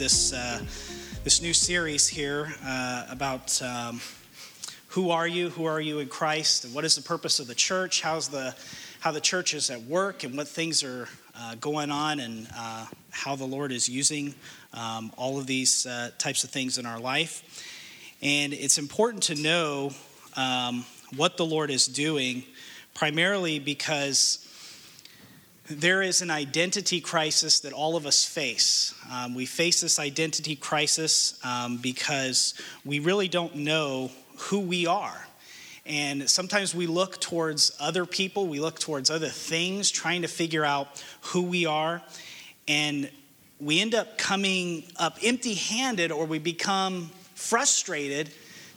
[0.00, 0.58] this, uh,
[1.24, 4.00] this new series here uh, about um,
[4.88, 5.50] who are you?
[5.50, 6.64] Who are you in Christ?
[6.64, 8.00] And what is the purpose of the church?
[8.00, 8.54] How's the,
[9.00, 11.06] how the church is at work and what things are
[11.38, 14.34] uh, going on and uh, how the Lord is using
[14.72, 17.62] um, all of these uh, types of things in our life.
[18.22, 19.90] And it's important to know
[20.34, 22.44] um, what the Lord is doing
[22.94, 24.49] primarily because
[25.70, 28.92] there is an identity crisis that all of us face.
[29.10, 35.28] Um, we face this identity crisis um, because we really don't know who we are.
[35.86, 40.64] And sometimes we look towards other people, we look towards other things, trying to figure
[40.64, 42.02] out who we are.
[42.66, 43.08] And
[43.60, 48.30] we end up coming up empty handed or we become frustrated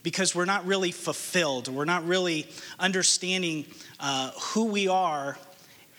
[0.04, 1.70] because we're not really fulfilled.
[1.70, 2.48] We're not really
[2.80, 3.66] understanding
[4.00, 5.38] uh, who we are,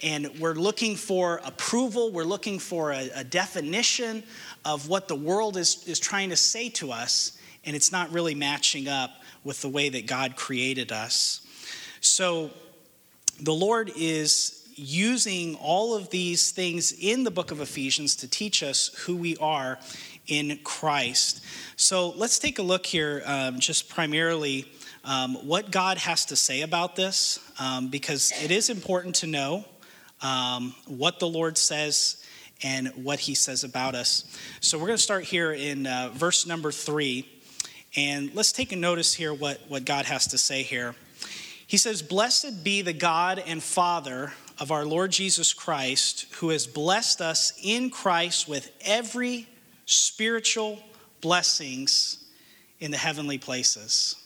[0.04, 2.12] and we're looking for approval.
[2.12, 4.22] We're looking for a, a definition
[4.64, 8.34] of what the world is, is trying to say to us, and it's not really
[8.34, 9.10] matching up
[9.44, 11.40] with the way that God created us.
[12.02, 12.50] So
[13.40, 18.62] the Lord is using all of these things in the book of Ephesians to teach
[18.62, 19.78] us who we are
[20.26, 21.42] in Christ.
[21.76, 24.70] So let's take a look here, um, just primarily
[25.04, 29.64] um, what God has to say about this, um, because it is important to know
[30.24, 32.24] um, what the Lord says
[32.62, 34.24] and what he says about us.
[34.60, 37.28] So we're going to start here in uh, verse number three.
[37.94, 40.96] And let's take a notice here what, what God has to say here.
[41.66, 46.66] He says, Blessed be the God and Father of our Lord Jesus Christ, who has
[46.66, 49.46] blessed us in Christ with every
[49.84, 50.78] spiritual
[51.20, 52.24] blessings
[52.80, 54.16] in the heavenly places.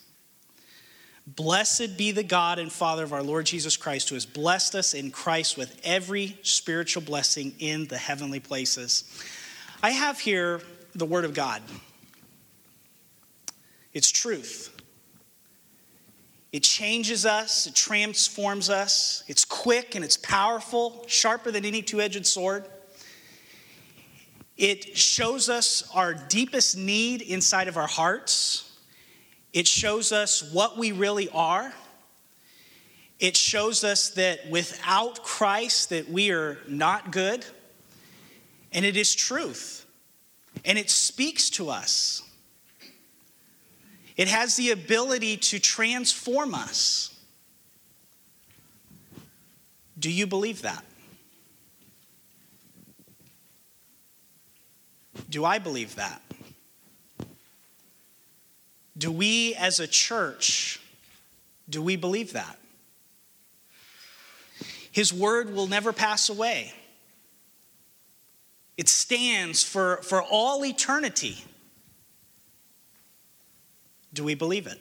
[1.36, 4.94] Blessed be the God and Father of our Lord Jesus Christ, who has blessed us
[4.94, 9.04] in Christ with every spiritual blessing in the heavenly places.
[9.82, 10.62] I have here
[10.94, 11.60] the Word of God.
[13.92, 14.74] It's truth.
[16.50, 19.22] It changes us, it transforms us.
[19.28, 22.64] It's quick and it's powerful, sharper than any two edged sword.
[24.56, 28.67] It shows us our deepest need inside of our hearts.
[29.58, 31.72] It shows us what we really are.
[33.18, 37.44] It shows us that without Christ that we are not good.
[38.72, 39.84] And it is truth.
[40.64, 42.22] And it speaks to us.
[44.16, 47.12] It has the ability to transform us.
[49.98, 50.84] Do you believe that?
[55.28, 56.22] Do I believe that?
[58.98, 60.80] Do we as a church,
[61.70, 62.58] do we believe that?
[64.90, 66.74] His word will never pass away.
[68.76, 71.44] It stands for, for all eternity.
[74.12, 74.80] Do we believe it?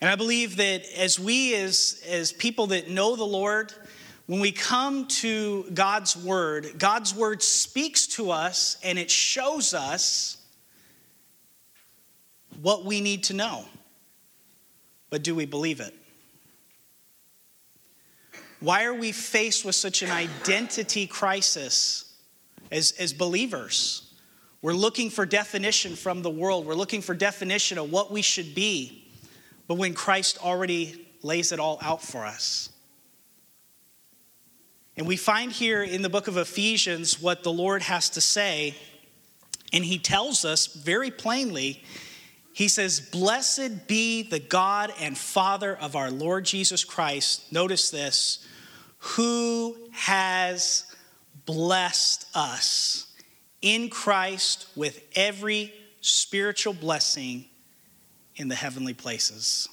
[0.00, 3.72] And I believe that as we, as, as people that know the Lord,
[4.26, 10.38] when we come to God's Word, God's Word speaks to us and it shows us
[12.60, 13.64] what we need to know.
[15.10, 15.94] But do we believe it?
[18.60, 22.14] Why are we faced with such an identity crisis
[22.70, 24.12] as, as believers?
[24.62, 26.64] We're looking for definition from the world.
[26.64, 29.08] We're looking for definition of what we should be.
[29.66, 32.70] But when Christ already lays it all out for us.
[34.96, 38.76] And we find here in the book of Ephesians what the Lord has to say.
[39.72, 41.82] And he tells us very plainly,
[42.52, 47.50] he says, Blessed be the God and Father of our Lord Jesus Christ.
[47.52, 48.46] Notice this,
[48.98, 50.84] who has
[51.46, 53.06] blessed us
[53.62, 57.46] in Christ with every spiritual blessing
[58.36, 59.68] in the heavenly places.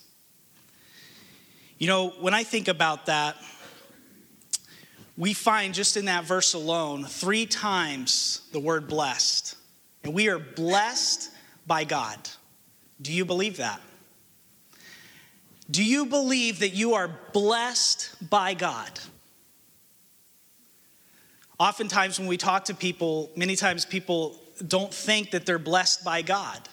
[1.78, 3.36] You know, when I think about that,
[5.18, 9.56] we find just in that verse alone three times the word blessed.
[10.04, 11.30] And we are blessed
[11.68, 12.18] by God.
[13.02, 13.82] Do you believe that?
[15.72, 19.00] Do you believe that you are blessed by God?
[21.60, 26.22] Oftentimes, when we talk to people, many times people don't think that they're blessed by
[26.22, 26.68] God.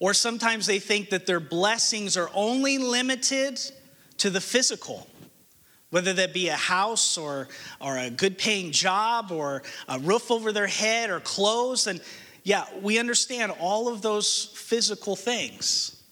[0.00, 3.60] Or sometimes they think that their blessings are only limited
[4.18, 5.08] to the physical
[5.94, 7.46] whether that be a house or,
[7.80, 11.86] or a good paying job or a roof over their head or clothes.
[11.86, 12.00] And
[12.44, 16.02] yeah, we understand all of those physical things.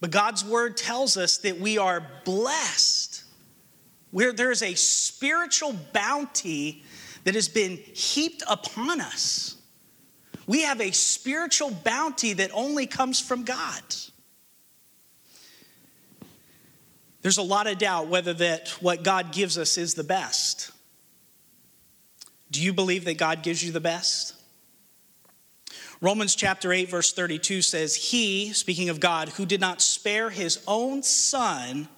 [0.00, 3.24] But God's word tells us that we are blessed
[4.12, 6.84] where there's a spiritual bounty
[7.24, 9.56] that has been heaped upon us.
[10.46, 13.82] We have a spiritual bounty that only comes from God.
[17.22, 20.70] There's a lot of doubt whether that what God gives us is the best.
[22.50, 24.39] Do you believe that God gives you the best?
[26.00, 30.60] Romans chapter 8 verse 32 says, "He, speaking of God, who did not spare his
[30.66, 31.88] own son,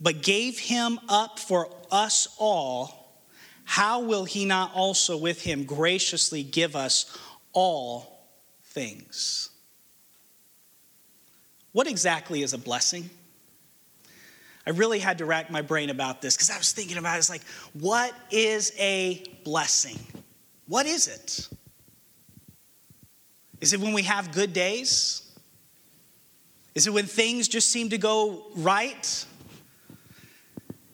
[0.00, 3.22] but gave him up for us all,
[3.64, 7.06] how will he not also with him graciously give us
[7.52, 8.28] all
[8.64, 9.50] things?"
[11.72, 13.10] What exactly is a blessing?
[14.66, 17.18] I really had to rack my brain about this because I was thinking about it.
[17.18, 17.44] It's like,
[17.74, 19.98] what is a blessing?
[20.66, 21.48] What is it?
[23.60, 25.22] Is it when we have good days?
[26.74, 29.24] Is it when things just seem to go right?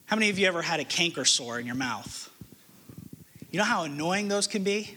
[0.06, 2.30] How many of you ever had a canker sore in your mouth?
[3.50, 4.96] You know how annoying those can be?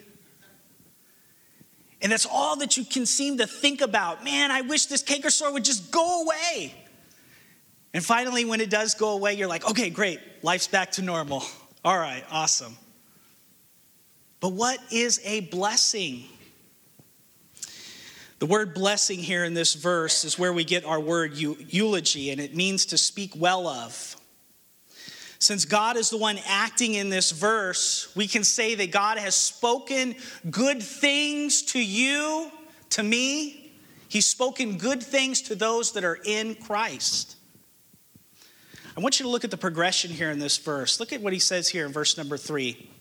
[2.01, 4.23] And that's all that you can seem to think about.
[4.23, 6.75] Man, I wish this canker sore would just go away.
[7.93, 11.43] And finally, when it does go away, you're like, okay, great, life's back to normal.
[11.83, 12.77] All right, awesome.
[14.39, 16.25] But what is a blessing?
[18.45, 22.39] The word blessing here in this verse is where we get our word eulogy, and
[22.39, 24.17] it means to speak well of.
[25.39, 29.33] Since God is the one acting in this verse, we can say that God has
[29.33, 30.13] spoken
[30.51, 32.51] good things to you,
[32.91, 33.73] to me.
[34.09, 37.37] He's spoken good things to those that are in Christ.
[38.95, 40.99] I want you to look at the progression here in this verse.
[40.99, 42.91] Look at what he says here in verse number three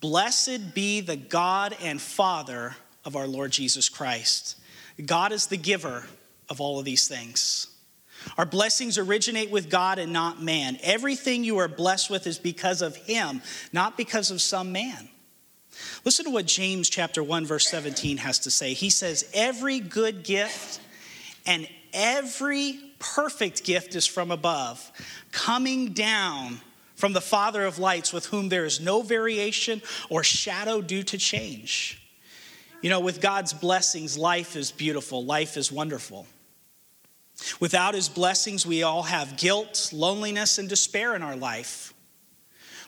[0.00, 2.74] Blessed be the God and Father
[3.06, 4.56] of our Lord Jesus Christ.
[5.04, 6.04] God is the giver
[6.50, 7.68] of all of these things.
[8.36, 10.78] Our blessings originate with God and not man.
[10.82, 13.40] Everything you are blessed with is because of him,
[13.72, 15.08] not because of some man.
[16.04, 18.72] Listen to what James chapter 1 verse 17 has to say.
[18.72, 20.80] He says, "Every good gift
[21.44, 24.90] and every perfect gift is from above,
[25.30, 26.60] coming down
[26.96, 31.18] from the Father of lights, with whom there is no variation or shadow due to
[31.18, 32.05] change.
[32.82, 36.26] You know, with God's blessings, life is beautiful, life is wonderful.
[37.60, 41.92] Without his blessings, we all have guilt, loneliness, and despair in our life.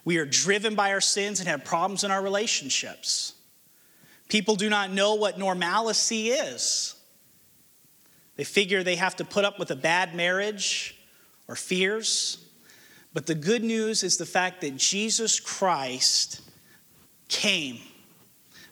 [0.05, 3.35] We are driven by our sins and have problems in our relationships.
[4.29, 6.95] People do not know what normalcy is.
[8.37, 10.97] They figure they have to put up with a bad marriage
[11.49, 12.39] or fears.
[13.13, 16.41] But the good news is the fact that Jesus Christ
[17.29, 17.79] came.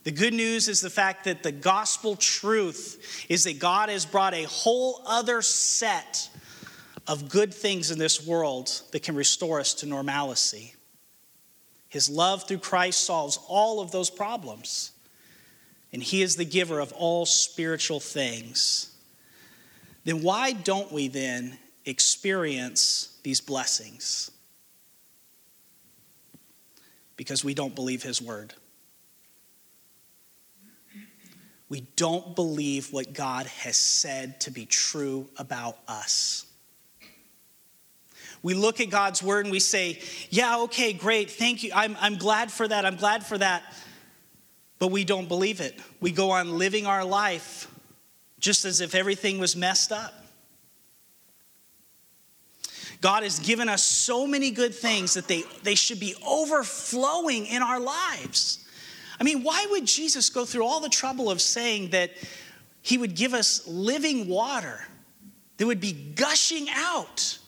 [0.07, 4.35] The good news is the fact that the gospel truth is that God has brought
[4.35, 6.31] a whole other set
[7.09, 10.77] of good things in this world that can restore us to normalcy.
[11.89, 14.93] His love through Christ solves all of those problems.
[15.93, 18.93] And He is the giver of all spiritual things
[20.07, 24.31] then why don't we then experience these blessings?
[27.17, 28.55] Because we don't believe his word.
[31.69, 36.47] We don't believe what God has said to be true about us.
[38.43, 41.73] We look at God's word and we say, Yeah, okay, great, thank you.
[41.75, 42.87] I'm, I'm glad for that.
[42.87, 43.63] I'm glad for that.
[44.79, 45.77] But we don't believe it.
[46.01, 47.69] We go on living our life
[48.39, 50.13] just as if everything was messed up.
[53.01, 57.63] God has given us so many good things that they, they should be overflowing in
[57.63, 58.66] our lives.
[59.19, 62.13] I mean, why would Jesus go through all the trouble of saying that
[62.83, 64.85] he would give us living water
[65.57, 67.39] that would be gushing out?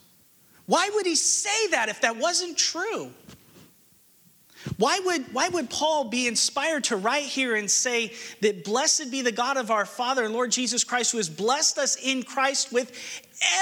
[0.67, 3.11] Why would he say that if that wasn't true?
[4.77, 9.23] Why would, why would Paul be inspired to write here and say that blessed be
[9.23, 12.73] the God of our Father and Lord Jesus Christ, who has blessed us in Christ
[12.73, 12.93] with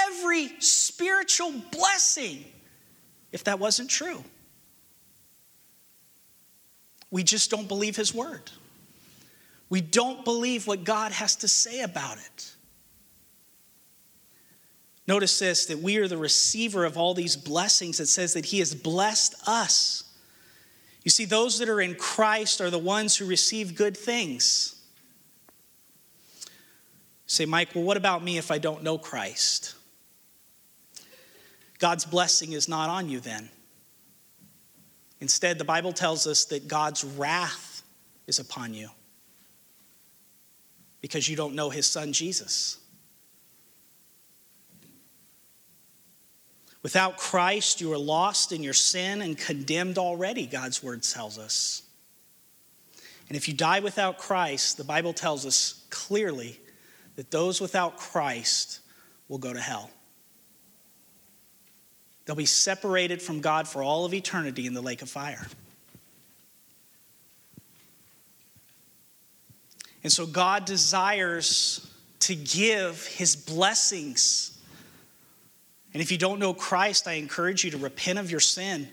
[0.07, 2.43] every spiritual blessing,
[3.31, 4.23] if that wasn't true?
[7.09, 8.51] We just don't believe his word.
[9.69, 12.51] We don't believe what God has to say about it.
[15.07, 17.99] Notice this that we are the receiver of all these blessings.
[17.99, 20.03] It says that he has blessed us.
[21.03, 24.75] You see, those that are in Christ are the ones who receive good things.
[27.25, 29.75] say, Mike, well, what about me if I don't know Christ?
[31.79, 33.49] God's blessing is not on you then.
[35.19, 37.83] Instead, the Bible tells us that God's wrath
[38.27, 38.89] is upon you
[41.01, 42.77] because you don't know his son Jesus.
[46.83, 51.83] Without Christ, you are lost in your sin and condemned already, God's word tells us.
[53.27, 56.59] And if you die without Christ, the Bible tells us clearly
[57.15, 58.79] that those without Christ
[59.27, 59.89] will go to hell.
[62.27, 65.47] They'll be separated from God for all of eternity in the lake of fire.
[70.03, 74.57] And so God desires to give his blessings.
[75.93, 78.89] And if you don't know Christ, I encourage you to repent of your sin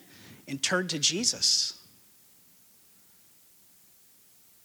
[0.46, 1.76] and turn to Jesus.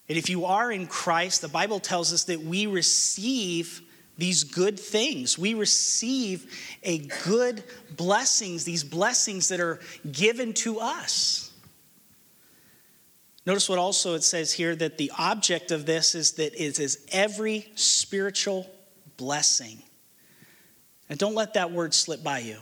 [0.08, 3.82] And if you are in Christ, the Bible tells us that we receive
[4.20, 5.40] these good things.
[5.40, 7.64] We receive a good
[7.96, 9.80] blessings, these blessings that are
[10.12, 11.52] given to us.
[13.46, 17.06] Notice what also it says here that the object of this is that it is
[17.12, 18.70] every spiritual
[19.18, 19.82] blessing.
[21.08, 22.58] And don't let that word slip by you.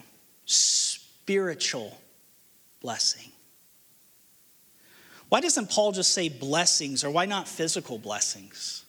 [0.45, 1.97] Spiritual
[2.81, 3.31] blessing.
[5.29, 8.85] Why doesn't Paul just say blessings or why not physical blessings?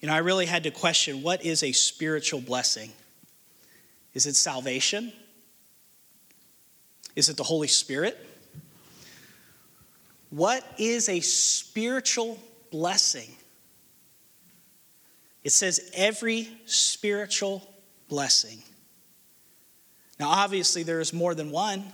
[0.00, 2.92] You know, I really had to question what is a spiritual blessing?
[4.14, 5.12] Is it salvation?
[7.16, 8.16] Is it the Holy Spirit?
[10.30, 12.38] What is a spiritual
[12.70, 13.30] blessing?
[15.42, 17.68] It says every spiritual
[18.08, 18.62] blessing.
[20.20, 21.84] Now, obviously, there is more than one.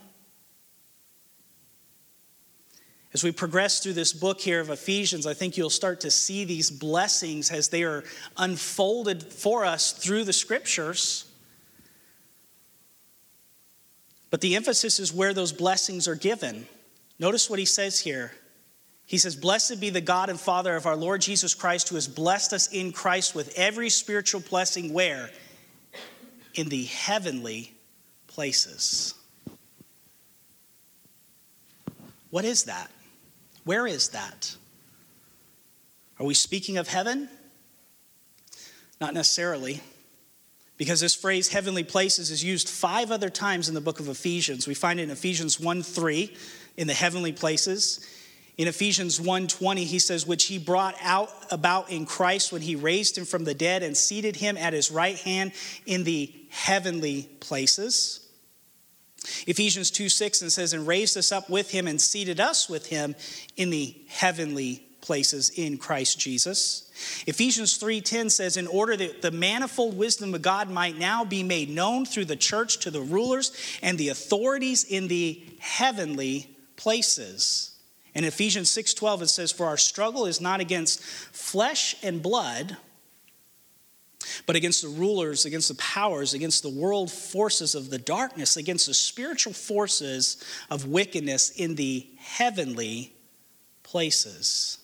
[3.14, 6.44] As we progress through this book here of Ephesians, I think you'll start to see
[6.44, 8.02] these blessings as they are
[8.36, 11.24] unfolded for us through the scriptures.
[14.30, 16.66] But the emphasis is where those blessings are given.
[17.20, 18.32] Notice what he says here.
[19.06, 22.08] He says, Blessed be the God and Father of our Lord Jesus Christ, who has
[22.08, 25.30] blessed us in Christ with every spiritual blessing where?
[26.54, 27.74] In the heavenly
[28.26, 29.14] places.
[32.30, 32.90] What is that?
[33.64, 34.56] Where is that?
[36.18, 37.28] Are we speaking of heaven?
[39.00, 39.80] Not necessarily.
[40.76, 44.66] Because this phrase heavenly places is used five other times in the book of Ephesians.
[44.66, 46.36] We find it in Ephesians 1 3
[46.76, 48.06] in the heavenly places.
[48.56, 53.18] In Ephesians 1:20 he says which he brought out about in Christ when he raised
[53.18, 55.52] him from the dead and seated him at his right hand
[55.86, 58.23] in the heavenly places.
[59.46, 62.86] Ephesians 2 6 and says, and raised us up with him and seated us with
[62.86, 63.14] him
[63.56, 66.90] in the heavenly places in Christ Jesus.
[67.26, 71.68] Ephesians 3:10 says in order that the manifold wisdom of God might now be made
[71.68, 73.52] known through the church to the rulers
[73.82, 77.72] and the authorities in the heavenly places.
[78.14, 82.78] In Ephesians 6:12 it says for our struggle is not against flesh and blood
[84.46, 88.86] but against the rulers, against the powers, against the world forces of the darkness, against
[88.86, 93.14] the spiritual forces of wickedness in the heavenly
[93.82, 94.78] places.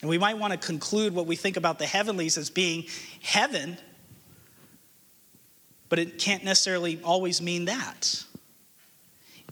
[0.00, 2.84] And we might want to conclude what we think about the heavenlies as being
[3.22, 3.78] heaven,
[5.88, 8.24] but it can't necessarily always mean that.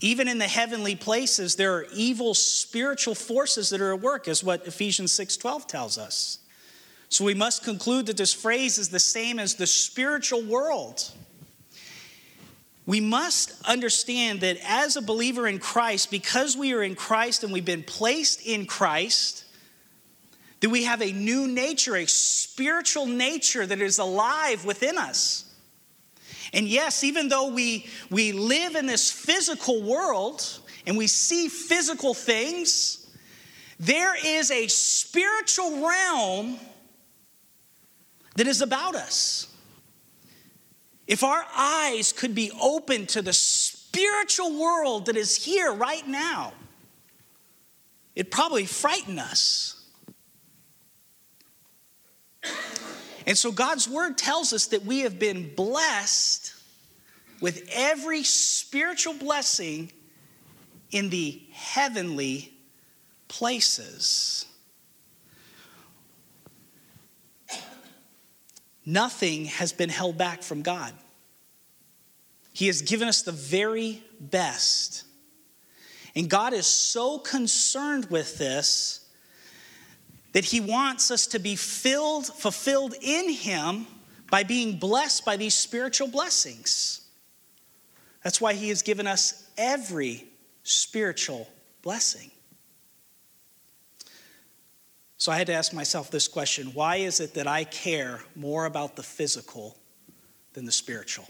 [0.00, 4.42] Even in the heavenly places, there are evil spiritual forces that are at work, is
[4.42, 6.38] what Ephesians 6:12 tells us.
[7.12, 11.10] So we must conclude that this phrase is the same as the spiritual world.
[12.86, 17.52] We must understand that as a believer in Christ, because we are in Christ and
[17.52, 19.44] we've been placed in Christ,
[20.60, 25.44] that we have a new nature, a spiritual nature that is alive within us.
[26.54, 30.42] And yes, even though we, we live in this physical world
[30.86, 33.06] and we see physical things,
[33.78, 36.58] there is a spiritual realm
[38.36, 39.48] that is about us.
[41.06, 46.52] If our eyes could be open to the spiritual world that is here right now,
[48.14, 49.82] it'd probably frighten us.
[53.26, 56.54] And so God's word tells us that we have been blessed
[57.40, 59.92] with every spiritual blessing
[60.90, 62.52] in the heavenly
[63.28, 64.46] places.
[68.84, 70.92] Nothing has been held back from God.
[72.52, 75.04] He has given us the very best.
[76.14, 79.00] And God is so concerned with this
[80.32, 83.86] that he wants us to be filled, fulfilled in him
[84.30, 87.02] by being blessed by these spiritual blessings.
[88.24, 90.26] That's why he has given us every
[90.62, 91.48] spiritual
[91.82, 92.30] blessing.
[95.22, 98.64] So I had to ask myself this question why is it that I care more
[98.64, 99.78] about the physical
[100.52, 101.28] than the spiritual?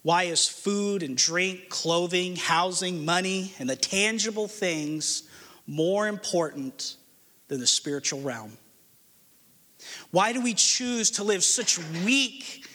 [0.00, 5.24] Why is food and drink, clothing, housing, money, and the tangible things
[5.66, 6.96] more important
[7.48, 8.56] than the spiritual realm?
[10.10, 12.66] Why do we choose to live such weak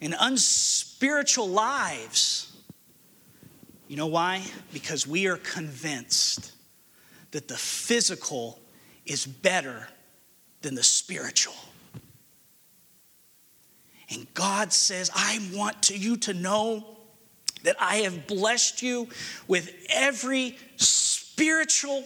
[0.00, 2.52] and unspiritual lives?
[3.86, 4.42] You know why?
[4.72, 6.50] Because we are convinced
[7.30, 8.58] that the physical
[9.04, 9.88] is better
[10.62, 11.54] than the spiritual.
[14.10, 16.96] And God says, I want to you to know
[17.64, 19.08] that I have blessed you
[19.48, 22.04] with every spiritual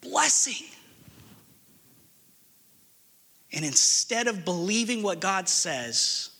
[0.00, 0.66] blessing.
[3.52, 6.30] And instead of believing what God says,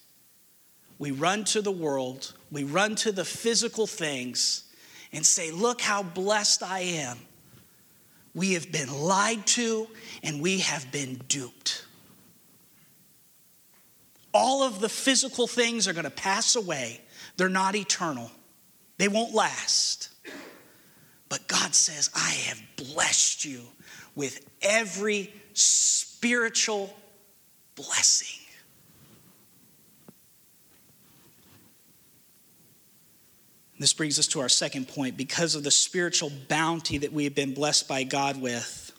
[0.99, 4.65] we run to the world, we run to the physical things,
[5.13, 7.19] and say, Look how blessed I am.
[8.37, 9.89] We have been lied to
[10.23, 11.87] and we have been duped.
[14.35, 17.01] All of the physical things are going to pass away,
[17.39, 18.31] they're not eternal,
[18.99, 20.11] they won't last.
[21.31, 23.63] But God says, I have blessed you
[24.15, 26.95] with every spiritual
[27.75, 28.46] blessing.
[33.79, 35.17] This brings us to our second point.
[35.17, 38.93] Because of the spiritual bounty that we have been blessed by God with,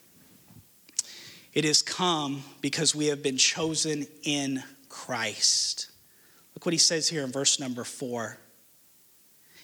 [1.53, 5.89] it has come because we have been chosen in Christ.
[6.53, 8.37] Look what he says here in verse number four.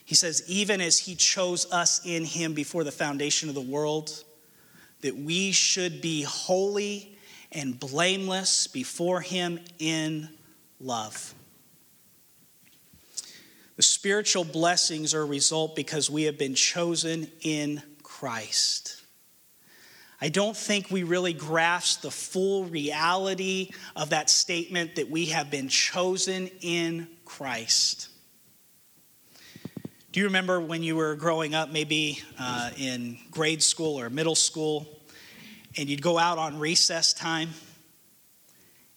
[0.05, 4.23] He says, Even as he chose us in him before the foundation of the world,
[5.01, 7.17] that we should be holy
[7.51, 10.29] and blameless before him in
[10.79, 11.35] love.
[13.75, 19.01] The spiritual blessings are a result because we have been chosen in Christ.
[20.21, 25.51] I don't think we really grasp the full reality of that statement that we have
[25.51, 28.09] been chosen in Christ.
[30.13, 34.35] Do you remember when you were growing up, maybe uh, in grade school or middle
[34.35, 35.01] school,
[35.75, 37.49] and you'd go out on recess time,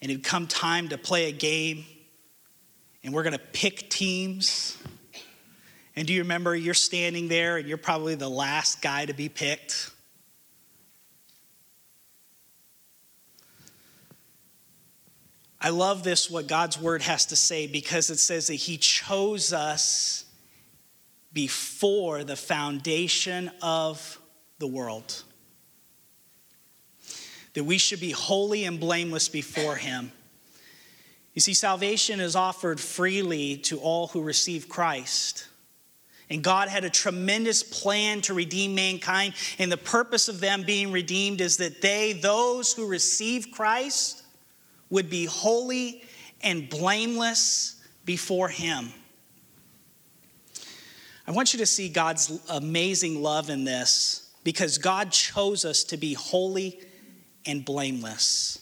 [0.03, 1.87] and it'd come time to play a game,
[3.07, 4.77] and we're going to pick teams.
[5.95, 9.29] And do you remember you're standing there and you're probably the last guy to be
[9.29, 9.93] picked?
[15.61, 19.53] I love this, what God's word has to say, because it says that He chose
[19.53, 20.25] us
[21.33, 24.21] before the foundation of
[24.59, 25.23] the world.
[27.55, 30.11] That we should be holy and blameless before Him.
[31.37, 35.47] You see, salvation is offered freely to all who receive Christ.
[36.31, 39.35] And God had a tremendous plan to redeem mankind.
[39.59, 44.23] And the purpose of them being redeemed is that they, those who receive Christ,
[44.89, 46.05] would be holy
[46.41, 48.89] and blameless before Him.
[51.27, 55.99] I want you to see God's amazing love in this because God chose us to
[55.99, 56.81] be holy
[57.45, 58.59] and blameless.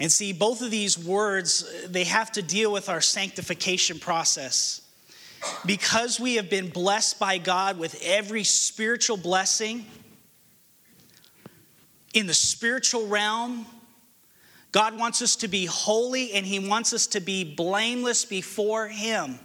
[0.00, 4.80] And see, both of these words, they have to deal with our sanctification process.
[5.64, 9.84] Because we have been blessed by God with every spiritual blessing
[12.14, 13.66] in the spiritual realm,
[14.72, 19.38] God wants us to be holy and He wants us to be blameless before Him.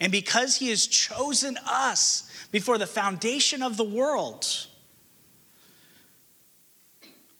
[0.00, 4.46] And because He has chosen us before the foundation of the world,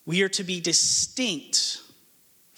[0.07, 1.83] we are to be distinct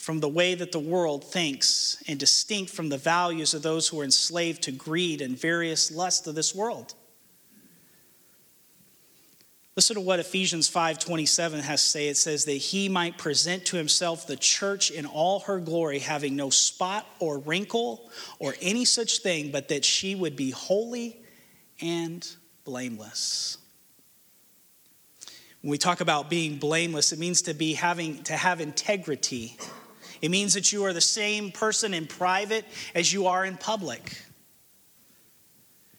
[0.08, 4.00] from the way that the world thinks and distinct from the values of those who
[4.00, 6.94] are enslaved to greed and various lusts of this world.
[9.76, 12.08] Listen to what Ephesians 5:27 has to say.
[12.08, 16.34] It says that he might present to himself the church in all her glory, having
[16.34, 21.20] no spot or wrinkle or any such thing, but that she would be holy
[21.82, 22.26] and
[22.64, 23.58] blameless.
[25.60, 29.58] When we talk about being blameless, it means to be having to have integrity
[30.20, 34.20] it means that you are the same person in private as you are in public.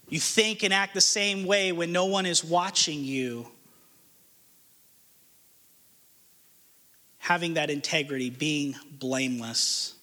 [0.09, 3.47] You think and act the same way when no one is watching you.
[7.19, 9.93] Having that integrity, being blameless.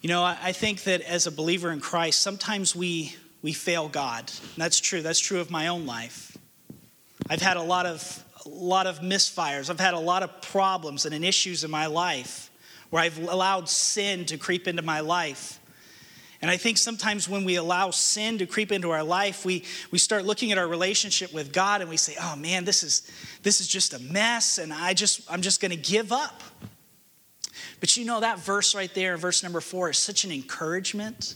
[0.00, 4.20] You know, I think that as a believer in Christ, sometimes we, we fail God.
[4.20, 5.02] And that's true.
[5.02, 6.36] That's true of my own life.
[7.28, 9.70] I've had a lot of a lot of misfires.
[9.70, 12.50] I've had a lot of problems and issues in my life
[12.90, 15.60] where I've allowed sin to creep into my life.
[16.40, 19.98] And I think sometimes when we allow sin to creep into our life, we, we
[19.98, 23.10] start looking at our relationship with God and we say, oh man, this is,
[23.42, 26.40] this is just a mess and I just, I'm just going to give up.
[27.80, 31.34] But you know, that verse right there, verse number four, is such an encouragement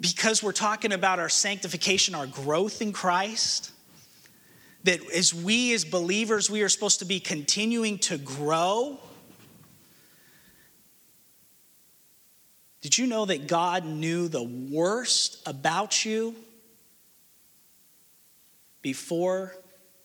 [0.00, 3.70] because we're talking about our sanctification, our growth in Christ,
[4.84, 8.98] that as we as believers, we are supposed to be continuing to grow.
[12.80, 16.34] Did you know that God knew the worst about you
[18.80, 19.54] before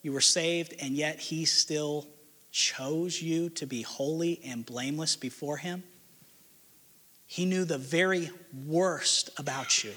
[0.01, 2.05] you were saved, and yet He still
[2.51, 5.83] chose you to be holy and blameless before Him?
[7.27, 8.29] He knew the very
[8.65, 9.93] worst about you.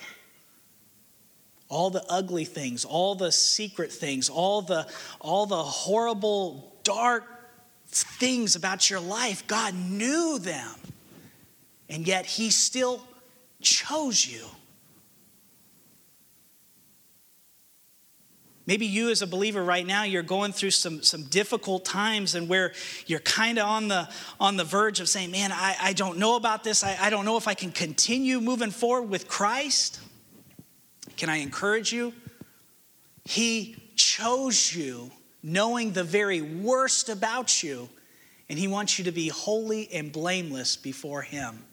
[1.68, 4.86] All the ugly things, all the secret things, all the,
[5.20, 7.24] all the horrible, dark
[7.86, 10.74] things about your life, God knew them.
[11.88, 13.02] And yet He still
[13.60, 14.44] chose you.
[18.68, 22.50] Maybe you, as a believer right now, you're going through some, some difficult times and
[22.50, 22.74] where
[23.06, 24.06] you're kind of on the,
[24.38, 26.84] on the verge of saying, Man, I, I don't know about this.
[26.84, 29.98] I, I don't know if I can continue moving forward with Christ.
[31.18, 32.14] Can I encourage you?
[33.24, 35.10] He chose you
[35.42, 37.88] knowing the very worst about you,
[38.48, 41.64] and He wants you to be holy and blameless before Him.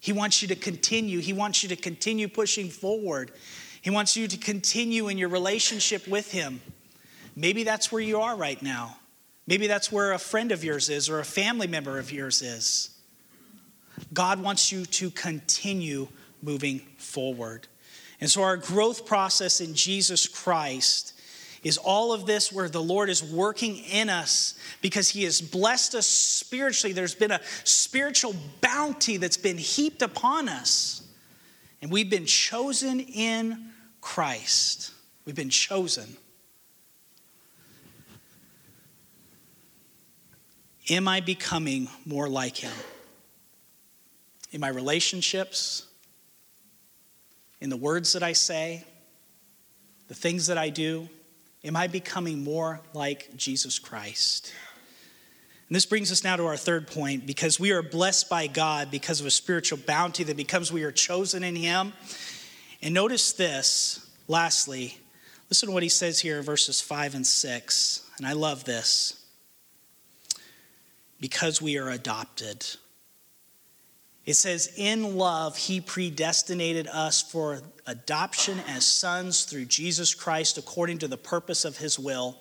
[0.00, 3.30] He wants you to continue, He wants you to continue pushing forward.
[3.80, 6.60] He wants you to continue in your relationship with Him.
[7.34, 8.96] Maybe that's where you are right now.
[9.46, 12.90] Maybe that's where a friend of yours is or a family member of yours is.
[14.12, 16.08] God wants you to continue
[16.42, 17.68] moving forward.
[18.22, 21.12] And so, our growth process in Jesus Christ
[21.64, 25.96] is all of this where the Lord is working in us because He has blessed
[25.96, 26.92] us spiritually.
[26.92, 31.02] There's been a spiritual bounty that's been heaped upon us.
[31.82, 34.92] And we've been chosen in Christ.
[35.24, 36.16] We've been chosen.
[40.90, 42.70] Am I becoming more like Him?
[44.52, 45.88] In my relationships,
[47.62, 48.82] in the words that I say,
[50.08, 51.08] the things that I do,
[51.62, 54.52] am I becoming more like Jesus Christ?
[55.68, 58.90] And this brings us now to our third point because we are blessed by God
[58.90, 61.92] because of a spiritual bounty that becomes we are chosen in Him.
[62.82, 64.98] And notice this, lastly,
[65.48, 68.10] listen to what he says here in verses 5 and 6.
[68.18, 69.24] And I love this.
[71.20, 72.66] Because we are adopted.
[74.24, 80.98] It says, In love, he predestinated us for adoption as sons through Jesus Christ according
[80.98, 82.38] to the purpose of his will,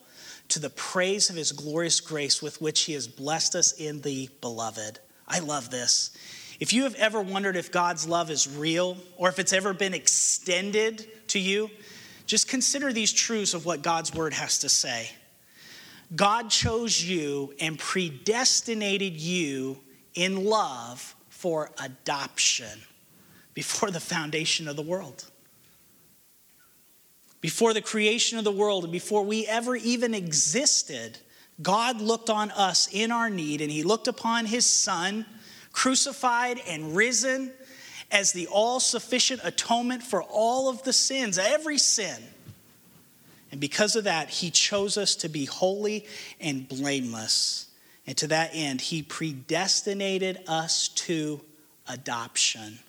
[0.50, 4.30] to the praise of his glorious grace with which he has blessed us in the
[4.42, 5.00] beloved.
[5.28, 6.12] I love this.
[6.60, 9.96] If you have ever wondered if God's love is real or if it's ever been
[9.96, 11.72] extended to you,
[12.28, 15.10] just consider these truths of what God's word has to say.
[16.16, 19.80] God chose you and predestinated you
[20.14, 22.82] in love for adoption
[23.56, 25.26] before the foundation of the world.
[27.42, 31.18] Before the creation of the world and before we ever even existed,
[31.60, 35.26] God looked on us in our need and He looked upon His Son
[35.72, 37.52] crucified and risen
[38.12, 42.22] as the all sufficient atonement for all of the sins, every sin.
[43.52, 46.06] And because of that, he chose us to be holy
[46.40, 47.71] and blameless.
[48.08, 51.42] And to that end, he predestinated us to
[51.88, 52.80] adoption.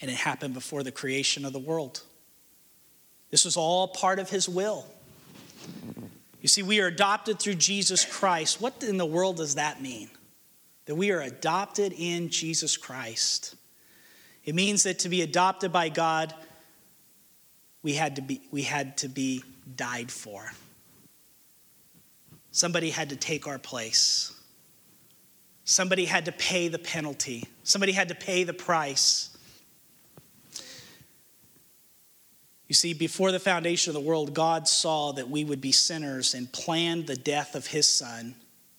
[0.00, 2.02] And it happened before the creation of the world.
[3.30, 4.86] This was all part of his will.
[6.40, 8.60] You see, we are adopted through Jesus Christ.
[8.60, 10.08] What in the world does that mean?
[10.88, 13.54] that we are adopted in Jesus Christ.
[14.46, 16.32] It means that to be adopted by God,
[17.82, 19.44] we had to be, we had to be
[19.76, 20.50] died for.
[22.50, 24.32] Somebody had to take our place.
[25.64, 27.46] Somebody had to pay the penalty.
[27.62, 29.36] Somebody had to pay the price.
[32.68, 36.34] You see, before the foundation of the world, God saw that we would be sinners
[36.34, 38.34] and planned the death of his son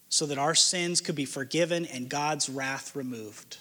[0.10, 3.58] so that our sins could be forgiven and God's wrath removed.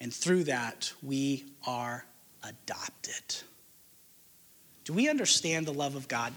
[0.00, 2.04] And through that, we are
[2.42, 3.42] adopted.
[4.84, 6.32] Do we understand the love of God?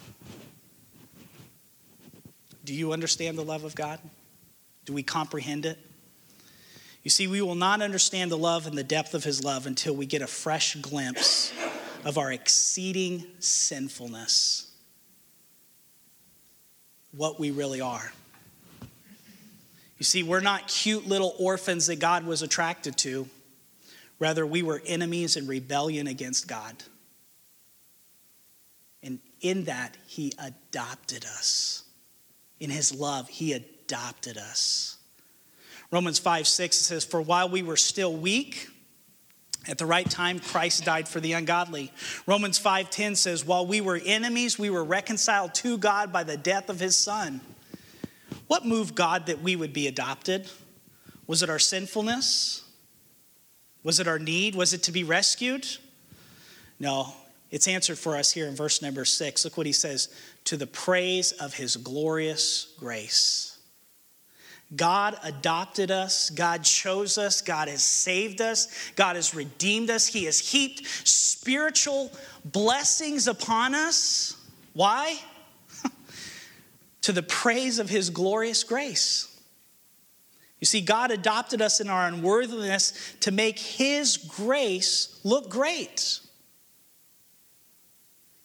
[2.63, 3.99] Do you understand the love of God?
[4.85, 5.79] Do we comprehend it?
[7.03, 9.95] You see, we will not understand the love and the depth of His love until
[9.95, 11.51] we get a fresh glimpse
[12.05, 14.71] of our exceeding sinfulness
[17.11, 18.11] what we really are.
[19.97, 23.27] You see, we're not cute little orphans that God was attracted to.
[24.17, 26.83] Rather, we were enemies in rebellion against God.
[29.03, 31.83] And in that, He adopted us.
[32.61, 34.97] In His love, He adopted us.
[35.91, 38.69] Romans 5 6 says, For while we were still weak,
[39.67, 41.93] At the right time, Christ died for the ungodly.
[42.25, 46.67] Romans 5:10 says, "While we were enemies, we were reconciled to God by the death
[46.67, 47.41] of his son."
[48.47, 50.49] What moved God that we would be adopted?
[51.27, 52.63] Was it our sinfulness?
[53.83, 54.55] Was it our need?
[54.55, 55.67] Was it to be rescued?
[56.79, 57.13] No,
[57.51, 59.45] it's answered for us here in verse number six.
[59.45, 60.09] Look what he says
[60.45, 63.51] to the praise of his glorious grace.
[64.75, 66.29] God adopted us.
[66.29, 67.41] God chose us.
[67.41, 68.69] God has saved us.
[68.95, 70.07] God has redeemed us.
[70.07, 72.11] He has heaped spiritual
[72.45, 74.37] blessings upon us.
[74.73, 75.19] Why?
[77.01, 79.27] to the praise of His glorious grace.
[80.61, 86.20] You see, God adopted us in our unworthiness to make His grace look great.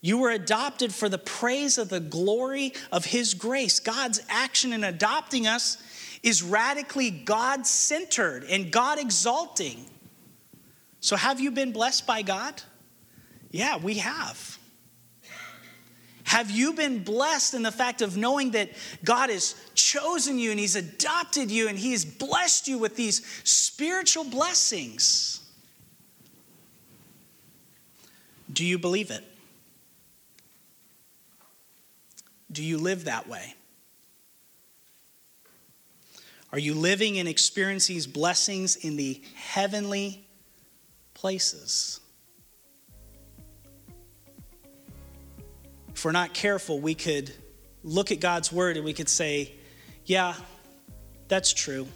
[0.07, 3.81] You were adopted for the praise of the glory of His grace.
[3.81, 5.79] God's action in adopting us
[6.23, 9.85] is radically God centered and God exalting.
[11.01, 12.63] So, have you been blessed by God?
[13.51, 14.61] Yeah, we have.
[16.23, 18.71] Have you been blessed in the fact of knowing that
[19.03, 24.23] God has chosen you and He's adopted you and He's blessed you with these spiritual
[24.23, 25.41] blessings?
[28.53, 29.25] Do you believe it?
[32.51, 33.55] Do you live that way?
[36.53, 40.27] Are you living and experiencing these blessings in the heavenly
[41.13, 42.01] places?
[45.93, 47.33] If we're not careful, we could
[47.83, 49.53] look at God's word and we could say,
[50.05, 50.35] Yeah,
[51.29, 51.87] that's true.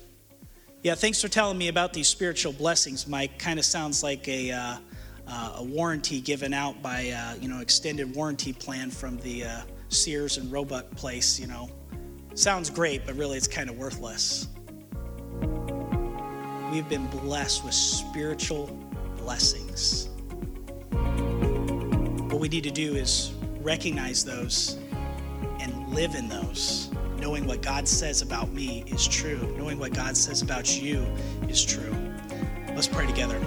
[0.82, 3.38] Yeah, thanks for telling me about these spiritual blessings, Mike.
[3.38, 4.76] Kind of sounds like a, uh,
[5.28, 9.60] uh, a warranty given out by, uh, you know, extended warranty plan from the uh,
[9.90, 11.68] Sears and Roebuck place, you know.
[12.34, 14.48] Sounds great, but really it's kind of worthless.
[16.72, 18.66] We've been blessed with spiritual
[19.18, 20.08] blessings.
[20.90, 24.78] What we need to do is recognize those
[25.58, 30.16] and live in those, knowing what God says about me is true, knowing what God
[30.16, 31.04] says about you
[31.48, 31.94] is true.
[32.68, 33.38] Let's pray together.